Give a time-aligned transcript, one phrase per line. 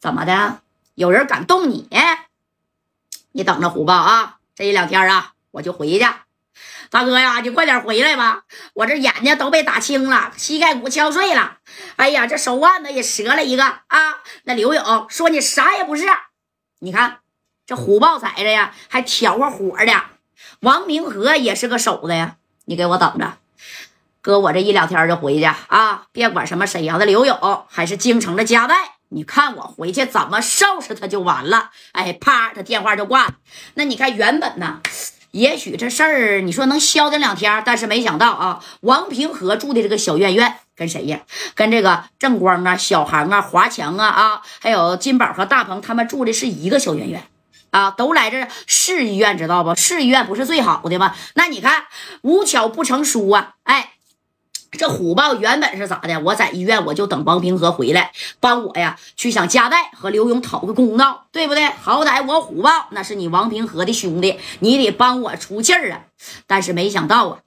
[0.00, 0.60] 怎么的？
[0.94, 1.88] 有人敢动你？
[3.32, 4.38] 你等着虎豹啊！
[4.54, 6.06] 这一两天啊，我就回去。
[6.90, 8.44] 大哥呀，你快点回来吧！
[8.74, 11.58] 我这眼睛都被打青了，膝盖骨敲碎了，
[11.96, 14.18] 哎呀，这手腕子也折了一个啊！
[14.44, 16.04] 那刘勇说你啥也不是，
[16.80, 17.18] 你看
[17.64, 19.92] 这虎豹崽子呀，还挑着火的。
[20.60, 23.34] 王明和也是个手子呀，你给我等着，
[24.20, 26.06] 哥，我这一两天就回去啊！
[26.10, 31.70] 别管什么沈阳的刘勇，还是京城的加代，你看我回去怎么收拾他就完了。
[31.92, 33.26] 哎，啪，他电话就挂。
[33.74, 34.80] 那你看原本呢？
[35.32, 41.20] 也许这事儿你说能消停两天，但是没想到啊，王平和住的这个小院院跟谁呀？
[41.54, 47.24] 跟这个正光啊、小航啊、华强啊啊，还有金宝和大鹏他们住的是一个小院院
[47.70, 49.74] 啊，都来这市医院，知道不？
[49.76, 51.14] 市医院不是最好的吗？
[51.34, 51.84] 那你看
[52.22, 53.94] 无巧不成书啊，哎。
[54.72, 56.18] 这虎豹原本是咋的？
[56.20, 61.66] 我在医院，我就等王平和回来帮我呀，去想加代和刘勇讨个公道，对不对？
[61.82, 66.02] 好歹我虎豹那是你王平和的兄弟，你得帮我出气儿啊！
[66.46, 67.38] 但是没想到啊，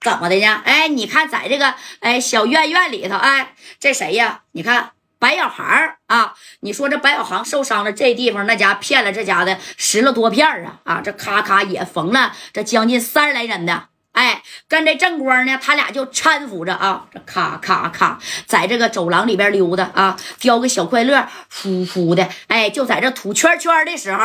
[0.00, 0.60] 怎么的呢？
[0.64, 4.42] 哎，你看在这个哎小院院里头，哎，这谁呀？
[4.52, 5.66] 你看白小航
[6.06, 6.34] 啊！
[6.60, 10.80] 你说这白小航受伤了，这地方那家骗了这家的十了多片啊！
[10.84, 13.88] 啊，这咔咔也缝了这将近三十来针的。
[14.12, 24.20] 哎，跟这正光呢，他俩就搀扶着啊，这咔咔咔，在这个走廊里边溜达啊，叼个小快乐，呼呼的，哎，就在这吐圈圈的时候，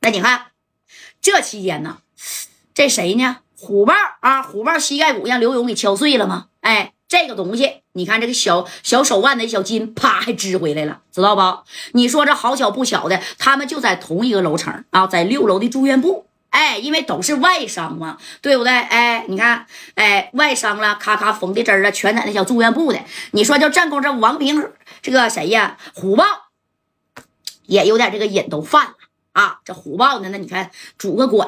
[0.00, 0.46] 那你看，
[1.20, 1.98] 这期间呢，
[2.74, 3.38] 这谁呢？
[3.58, 6.46] 虎豹啊，虎豹膝盖骨让刘勇给敲碎了吗？
[6.62, 11.58] 哎，这个东西，你看这个小小手腕的小筋，啪，还支回来了，知道不？
[11.92, 16.26] 你说这好巧不巧的，他们就在同一个楼层啊，在六楼的住院部。
[16.52, 18.70] 哎，因为都是外伤嘛，对不对？
[18.70, 23.00] 哎，你看，哎，外伤了，咔咔缝的针儿啊，全在那小住院部的。
[23.30, 25.78] 你说，就战功这王平，这个谁呀？
[25.94, 26.24] 虎豹
[27.64, 28.94] 也有点这个瘾都犯了
[29.32, 29.60] 啊。
[29.64, 31.46] 这虎豹呢，那你看拄个拐，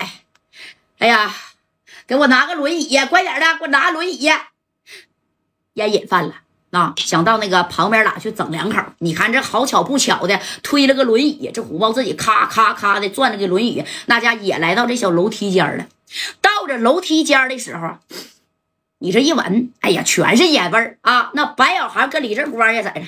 [0.99, 1.35] 哎呀，
[2.07, 4.31] 给我拿个轮椅呀，快点的，给我拿轮椅，
[5.75, 6.44] 烟瘾犯了。
[6.75, 8.83] 啊，想到那个旁边哪去整两口？
[8.99, 15.87] 你看这好巧不巧的，推了个轮椅，这虎豹自己咔咔咔的转了个轮椅，那家也来到这小楼梯间了。
[16.41, 17.99] 到这楼梯间的时候，
[18.99, 21.31] 你这一闻，哎呀，全是烟味儿啊！
[21.35, 23.03] 那白小航跟李正光也在这。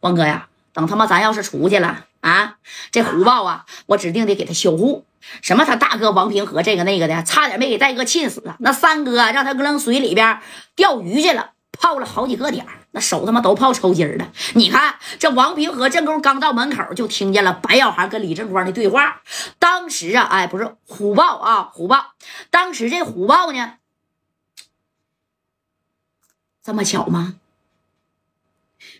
[0.00, 2.56] 王哥呀，等他妈咱要是出去了啊，
[2.90, 5.04] 这虎豹啊，我指定得给他修护。
[5.42, 8.56] 什么他大哥王平和这个那个的，差点没给戴哥气死了。
[8.60, 10.40] 那三哥让他扔水里边
[10.74, 11.50] 钓鱼去了。
[11.80, 14.30] 泡了好几个点那手他妈都泡抽筋了。
[14.54, 19.22] 你看这王平和正宫刚到门口，就听见了白小航跟李正光的对话。
[19.58, 22.12] 当时啊，哎，不是虎豹啊，虎豹。
[22.50, 23.78] 当时这虎豹呢，
[26.62, 27.36] 这么巧吗？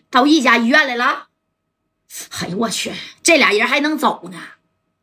[0.09, 1.27] 到一家医院来了。
[2.39, 4.39] 哎呦我去，这俩人还能走呢？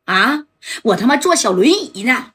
[0.05, 0.45] 啊，
[0.83, 2.33] 我他妈坐小轮椅呢。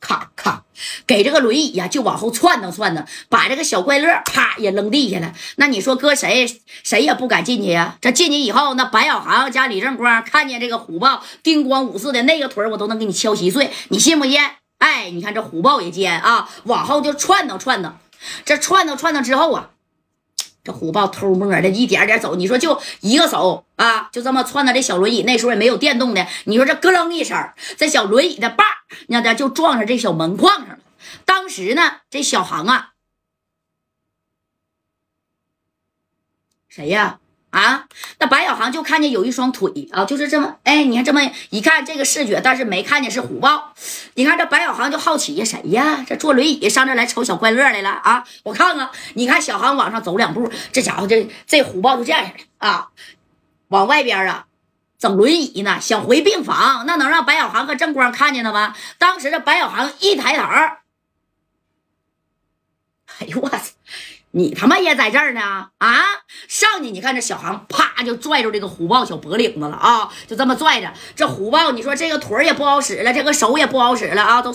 [0.00, 0.62] 咔咔，
[1.06, 5.32] 给这个轮椅呀，就往后窜腾窜腾，把这个小怪乐啪也扔地下了。
[5.56, 6.46] 那你说搁谁，
[6.84, 7.96] 谁也不敢进去呀。
[8.00, 14.40] 这进去以后，那白小航加李正光看见这个虎豹叮咣五四的那个腿我都能给你敲稀碎，你信不信？
[14.78, 17.96] 哎，你看这虎豹也尖啊，往后就窜腾窜腾，
[18.44, 19.70] 这窜腾窜腾之后啊。
[20.72, 25.22] 虎豹偷摸的一点点走，你说就一个手啊，就这么窜到这小轮椅。
[25.22, 28.64] 那时候也没有电动的，你说这咯楞一声，这小轮椅的把
[29.08, 30.78] 那家就撞上这小门框上了。
[31.24, 32.92] 当时呢，这小航啊，
[36.68, 37.20] 谁呀？
[37.50, 37.86] 啊
[38.18, 41.20] 那白小航就看见有一双腿啊，就是这么哎，你看这么
[41.50, 43.72] 一看这个视觉，但是没看见是虎豹。
[44.14, 46.04] 你看这白小航就好奇呀，谁呀？
[46.06, 48.24] 这坐轮椅上这来瞅小快乐来了啊？
[48.42, 52.88] 我看看，你看小航往上走两步，这家伙这这虎豹就这样式的啊，
[53.68, 54.46] 往外边啊
[54.98, 58.74] 整轮椅呢，想回病房，那能让白小航和正光看见他吗？
[58.98, 60.42] 当时这白小航一抬头，
[63.20, 63.58] 哎呦我操！
[64.38, 65.40] 你他妈也在这儿呢
[65.78, 66.00] 啊！
[66.46, 70.08] 上去，你看这小航啪就拽住这个虎豹小脖领子了啊！
[70.28, 74.40] 就这么拽着，这虎豹你说这个腿也不好使了，这个手也不好使了啊！
[74.40, 74.54] 都。